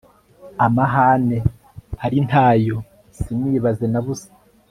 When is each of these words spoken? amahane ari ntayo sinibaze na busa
amahane 0.65 1.37
ari 2.05 2.17
ntayo 2.27 2.77
sinibaze 3.19 3.85
na 3.91 3.99
busa 4.05 4.31